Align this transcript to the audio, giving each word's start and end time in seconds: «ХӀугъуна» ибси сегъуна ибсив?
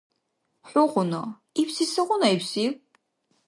«ХӀугъуна» 0.69 1.21
ибси 1.61 1.85
сегъуна 1.91 2.27
ибсив? 2.35 2.73